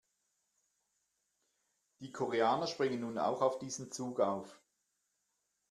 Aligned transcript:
Die 1.99 2.11
Koreaner 2.11 2.65
springen 2.65 3.01
nun 3.01 3.19
auch 3.19 3.39
auf 3.43 3.59
diesen 3.59 3.91
Zug 3.91 4.19
auf. 4.19 4.59